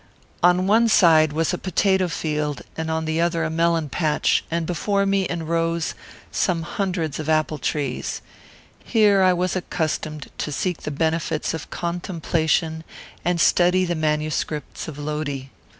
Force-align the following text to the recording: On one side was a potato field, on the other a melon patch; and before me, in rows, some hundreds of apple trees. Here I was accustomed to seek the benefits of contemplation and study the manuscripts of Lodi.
On 0.41 0.65
one 0.65 0.87
side 0.89 1.31
was 1.31 1.53
a 1.53 1.59
potato 1.59 2.07
field, 2.07 2.63
on 2.75 3.05
the 3.05 3.21
other 3.21 3.43
a 3.43 3.51
melon 3.51 3.87
patch; 3.87 4.43
and 4.49 4.65
before 4.65 5.05
me, 5.05 5.25
in 5.25 5.45
rows, 5.45 5.93
some 6.31 6.63
hundreds 6.63 7.19
of 7.19 7.29
apple 7.29 7.59
trees. 7.59 8.23
Here 8.83 9.21
I 9.21 9.33
was 9.33 9.55
accustomed 9.55 10.31
to 10.39 10.51
seek 10.51 10.81
the 10.81 10.89
benefits 10.89 11.53
of 11.53 11.69
contemplation 11.69 12.83
and 13.23 13.39
study 13.39 13.85
the 13.85 13.93
manuscripts 13.93 14.87
of 14.87 14.97
Lodi. 14.97 15.49